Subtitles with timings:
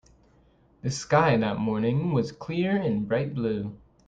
[0.81, 3.77] The sky that morning was clear and bright blue.